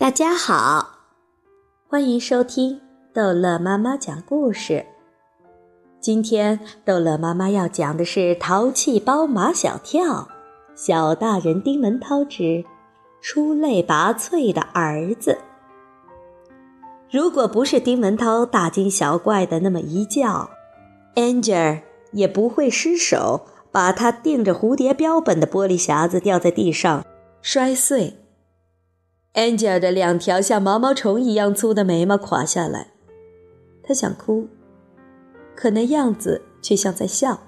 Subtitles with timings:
[0.00, 0.92] 大家好，
[1.86, 2.80] 欢迎收听
[3.12, 4.86] 逗乐妈妈讲故事。
[6.00, 10.02] 今天逗乐妈妈要讲的是《淘气包马小跳》，
[10.74, 12.64] 小大人丁文涛之
[13.20, 15.36] 出类拔萃的儿子。
[17.10, 20.48] 如果不是丁文涛大惊小怪的那么一叫
[21.14, 27.04] ，Angel 也不会失手把他钉着蝴蝶标本的玻璃匣子掉在地上
[27.42, 28.16] 摔碎。
[29.34, 32.88] Angel 的两条像毛毛虫一样粗的眉毛垮下来，
[33.80, 34.48] 他想哭，
[35.54, 37.38] 可那样子却像在笑。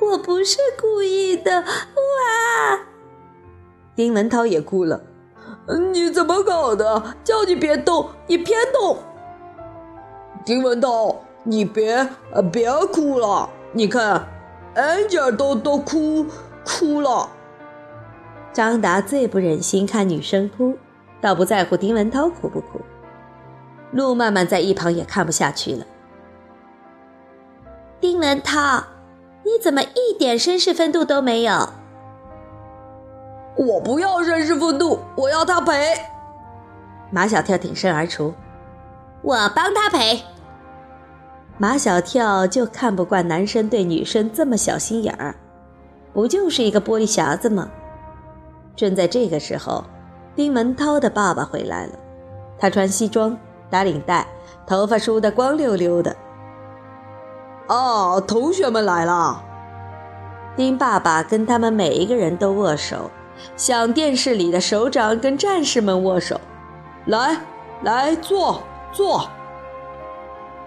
[0.00, 2.80] 我不是故意的，哇！
[3.94, 5.02] 丁文涛也哭了。
[5.92, 7.16] 你怎么搞的？
[7.22, 8.96] 叫你别动，你偏动。
[10.46, 12.08] 丁文涛，你别
[12.50, 14.26] 别哭了，你看
[14.74, 16.24] ，Angel 都都哭
[16.64, 17.28] 哭了。
[18.58, 20.76] 张达最不忍心看女生哭，
[21.20, 22.80] 倒不在乎丁文涛哭不哭。
[23.92, 25.86] 陆曼曼在一旁也看不下去了。
[28.00, 28.82] 丁文涛，
[29.44, 31.68] 你怎么一点绅士风度都没有？
[33.56, 35.94] 我不要绅士风度，我要他赔。
[37.12, 38.34] 马小跳挺身而出，
[39.22, 40.20] 我帮他赔。
[41.58, 45.36] 马小跳就看不惯男生对女生这么小心眼儿，
[46.12, 47.70] 不就是一个玻璃匣子吗？
[48.78, 49.82] 正在这个时候，
[50.36, 51.92] 丁文涛的爸爸回来了。
[52.60, 53.36] 他穿西装，
[53.68, 54.24] 打领带，
[54.68, 56.14] 头发梳得光溜溜的。
[57.66, 59.42] 哦，同学们来了！
[60.56, 63.10] 丁爸爸跟他们每一个人都握手，
[63.56, 66.40] 像电视里的首长跟战士们握手。
[67.06, 67.36] 来，
[67.82, 69.28] 来坐坐。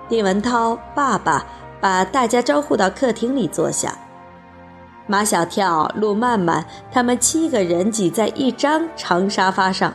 [0.09, 1.45] 丁文涛爸爸
[1.79, 3.97] 把大家招呼到客厅里坐下。
[5.11, 9.93] 马小跳、陆曼曼他们七个人挤在一张长沙发上，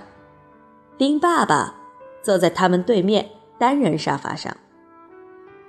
[0.98, 1.74] 丁爸爸
[2.22, 3.26] 坐在他们对面
[3.58, 4.54] 单人沙发上，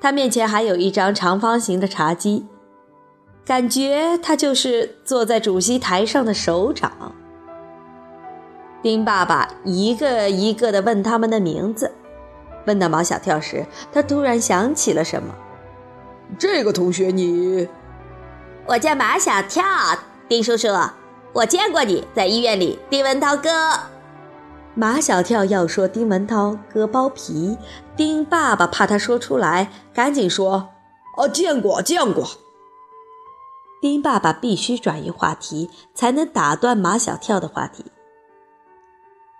[0.01, 2.45] 他面前还有一张长方形的茶几，
[3.45, 7.15] 感觉他就是坐在主席台上的首长。
[8.81, 11.89] 丁爸爸一个一个地问他们的名字，
[12.65, 15.33] 问到马小跳时，他突然想起了什么
[16.37, 17.65] ：“这个同学你？”
[18.67, 19.63] 我叫马小跳，
[20.27, 20.67] 丁叔叔，
[21.31, 22.77] 我见过你在医院里。
[22.89, 23.49] 丁文涛哥，
[24.75, 27.57] 马小跳要说丁文涛割包皮，
[27.95, 30.67] 丁爸爸怕他说出来，赶紧说
[31.15, 32.27] ：“哦，见过，见过。”
[33.81, 37.85] 丁爸爸必须转移话题，才能打断马小跳的话题。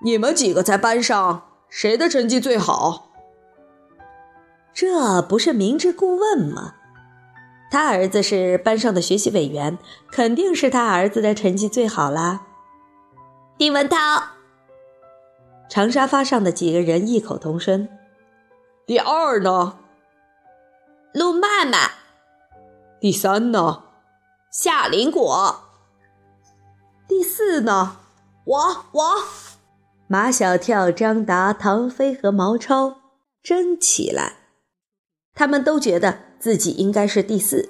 [0.05, 3.09] 你们几个在班上谁的成绩最好？
[4.73, 6.75] 这不是明知故问吗？
[7.69, 9.77] 他儿子是班上的学习委员，
[10.09, 12.47] 肯定是他儿子的成绩最好啦。
[13.57, 13.97] 丁文涛，
[15.69, 17.89] 长沙发上的几个人异口同声。
[18.85, 19.79] 第二呢？
[21.13, 21.91] 陆曼曼。
[23.01, 23.83] 第三呢？
[24.49, 25.63] 夏林果。
[27.07, 27.97] 第四呢？
[28.45, 29.23] 我我。
[30.07, 33.01] 马小跳、张达、唐飞和毛超
[33.43, 34.37] 争起来，
[35.35, 36.26] 他们都觉得。
[36.39, 37.69] 自己应该是第四，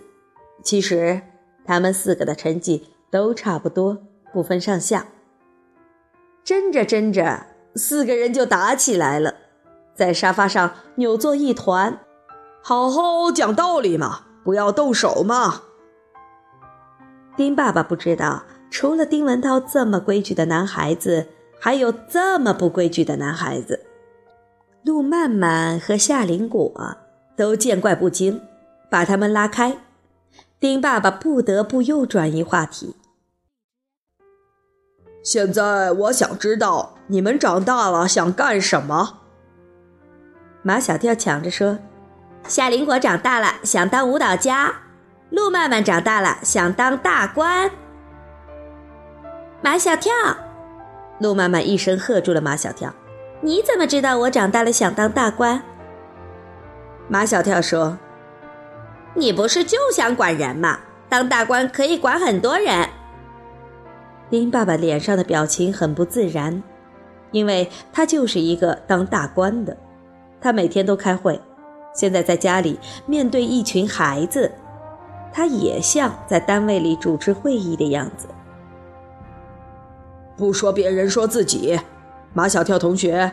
[0.63, 1.21] 其实
[1.65, 3.97] 他们四个的成绩都差不多，
[4.31, 5.07] 不分上下。
[6.43, 9.35] 争着争着，四个人就打起来了，
[9.95, 11.99] 在沙发上扭作一团。
[12.61, 15.63] 好好讲道理嘛，不要动手嘛。
[17.35, 21.27] 丁爸爸不知道，除了丁文涛这么规矩的男孩子，
[21.59, 23.85] 还有这么不规矩的男孩子。
[24.83, 26.73] 陆曼曼和夏林果
[27.35, 28.41] 都见怪不惊。
[28.89, 29.77] 把他们拉开，
[30.59, 32.95] 丁爸爸不得不又转移话题。
[35.23, 39.19] 现在我想知道你们长大了想干什么？
[40.61, 41.79] 马小跳抢着说
[42.47, 44.73] ：“夏林果长大了想当舞蹈家，
[45.29, 47.69] 陆曼曼长大了想当大官。”
[49.61, 50.13] 马小跳，
[51.19, 52.93] 陆曼曼一声喝住了马小跳
[53.41, 55.61] ：“你怎么知道我长大了想当大官？”
[57.09, 57.97] 马小跳说。
[59.17, 60.79] 你不是就想管人吗？
[61.09, 62.87] 当大官可以管很多人。
[64.29, 66.61] 丁爸爸脸上的表情很不自然，
[67.31, 69.75] 因为他就是一个当大官的。
[70.39, 71.41] 他每天都开会，
[71.95, 74.51] 现在在家里面对一群孩子，
[75.33, 78.27] 他也像在单位里主持会议的样子。
[80.37, 81.79] 不说别人，说自己。
[82.33, 83.31] 马小跳同学，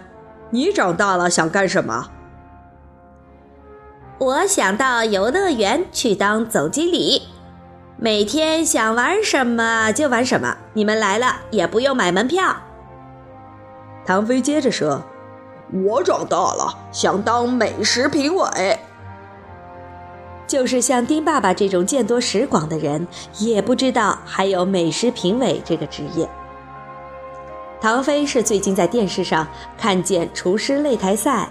[0.48, 2.10] 你长大了想干什么？
[4.18, 7.22] 我想到游乐园去当总经理，
[7.96, 10.56] 每天想玩什么就玩什么。
[10.72, 12.54] 你们来了也不用买门票。
[14.06, 15.02] 唐飞接着说
[15.84, 18.78] ：“我长大了，想当美食评委。”
[20.46, 23.08] 就是像丁爸爸这种见多识广的人，
[23.38, 26.28] 也不知道还有美食评委这个职业。
[27.80, 29.46] 唐飞是最近在电视上
[29.76, 31.48] 看见厨师擂台赛，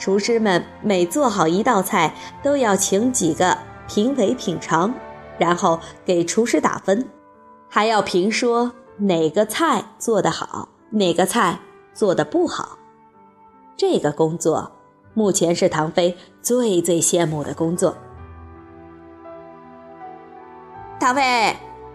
[0.00, 3.56] 厨师们每做好一道菜，都要请几个
[3.86, 4.92] 评委品尝，
[5.38, 7.06] 然后给厨师打分，
[7.68, 11.58] 还要评说哪个菜做得好，哪个菜
[11.92, 12.78] 做得不好。
[13.76, 14.72] 这个工作
[15.12, 17.94] 目前是唐飞最最羡慕的工作。
[20.98, 21.54] 唐飞，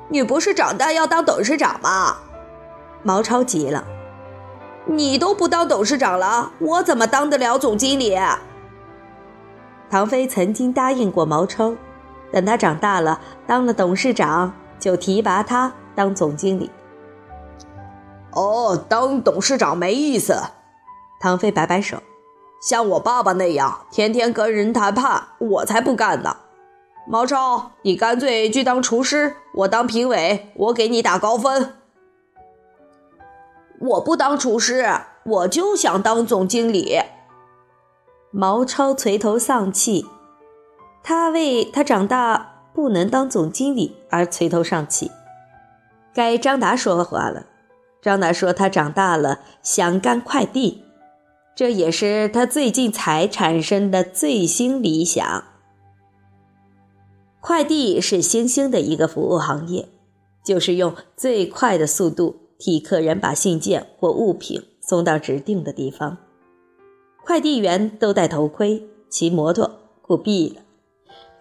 [0.10, 2.18] 你不是长大要当董事长吗？
[3.02, 3.84] 毛超急了
[4.86, 8.18] ：“你都不当董事长了，我怎么当得了总经理？”
[9.90, 11.76] 唐飞曾经答应过毛超，
[12.32, 16.70] 等他长大了当了董事长，就提拔他当总经理。
[18.32, 20.36] 哦，当董事长没意思。
[21.20, 21.98] 唐飞摆摆手
[22.62, 26.38] ：“像我爸爸那样天天跟人谈判，我才不干呢。”
[27.08, 31.76] 毛超，你干脆去当厨师，我当评委，我给你打高分。
[33.80, 34.86] 我不当厨师，
[35.26, 37.00] 我就想当总经理。
[38.32, 40.06] 毛超垂头丧气，
[41.04, 45.12] 他为他长大不能当总经理而垂头丧气。
[46.14, 47.46] 该张达说话了，
[48.02, 50.84] 张达说他长大了想干快递，
[51.56, 55.44] 这也是他最近才产生的最新理想。
[57.40, 59.88] 快递是新兴的一个服务行业，
[60.44, 66.18] 就是用最快的速度替客人把信件或物品送到指定的地方。
[67.24, 70.62] 快递员都戴头盔、骑摩托、酷毙了。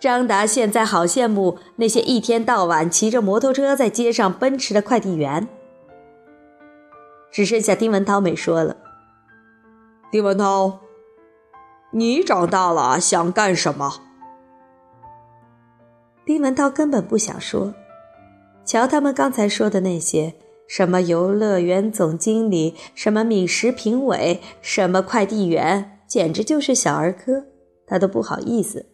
[0.00, 5.48] 张达现在好羡慕那些一天到晚骑着摩托车在街上奔驰的快递员。
[7.32, 8.76] 只剩下丁文涛没说了。
[10.10, 10.80] 丁文涛，
[11.92, 14.02] 你长大了想干什么？
[16.24, 17.74] 丁文涛根本不想说，
[18.64, 20.34] 瞧他们刚才说的那些，
[20.66, 27.44] 什么游乐园总经理，什么美食评委，什么快递员，简直就是小儿科，
[27.86, 28.86] 他都不好意思。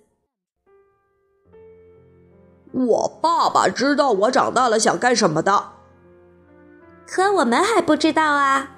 [2.72, 5.72] 我爸爸知道我长大了想干什么的，
[7.06, 8.76] 可我们还不知道啊。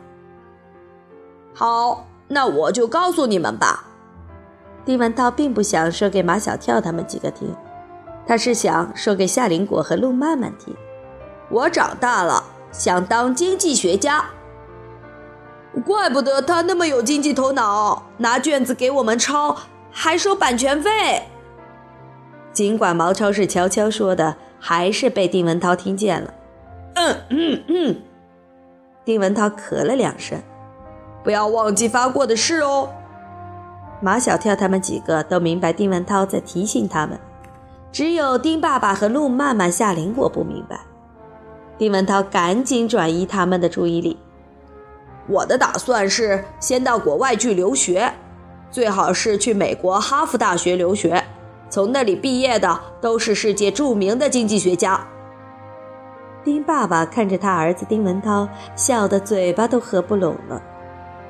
[1.54, 3.84] 好，那我就告诉你们吧。
[4.84, 7.54] 丁文涛并不想说给马小跳他们几个听。
[8.26, 10.74] 他是想说给夏林果和陆曼曼听，
[11.50, 12.42] 我长大了
[12.72, 14.24] 想当经济学家。
[15.86, 19.56] 怪不得他那么有经济头脑，拿卷子给我们抄，
[19.90, 21.22] 还收版权费。
[22.52, 26.34] 尽管毛超是悄悄说的，还是被丁文涛听见了。
[26.94, 27.96] 嗯嗯嗯，
[29.04, 30.38] 丁文涛咳了两声，
[31.24, 32.90] 不要忘记发过的事哦。
[34.02, 37.18] 马小跳他们几个都明白丁文涛在提醒他们。
[37.90, 40.80] 只有丁爸爸和陆曼曼、夏林果不明白。
[41.78, 44.18] 丁文涛赶紧转移他们的注意力。
[45.28, 48.12] 我的打算是先到国外去留学，
[48.70, 51.24] 最好是去美国哈佛大学留学，
[51.68, 55.06] 从那里毕业的都是世界著名的经济学家。
[56.44, 60.62] 丁爸爸看着他儿子丁文涛，笑得嘴巴都合不拢了。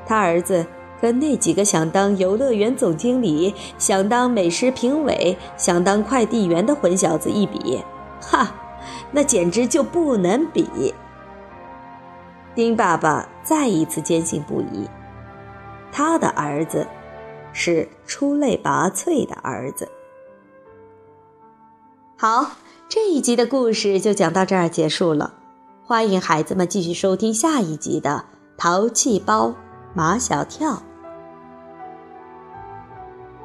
[0.06, 0.66] 他儿子。
[1.00, 7.82] 跟那几个想当游乐园总经理、想当美食评委、想当快递员的混小子一比，
[8.20, 8.54] 哈，
[9.12, 10.92] 那简直就不能比。
[12.54, 14.88] 丁爸爸再一次坚信不疑，
[15.92, 16.86] 他的儿子
[17.52, 19.88] 是出类拔萃的儿子。
[22.16, 22.52] 好，
[22.88, 25.34] 这一集的故事就讲到这儿结束了，
[25.84, 28.24] 欢迎孩子们继续收听下一集的
[28.58, 29.54] 《淘气包
[29.94, 30.70] 马小跳》。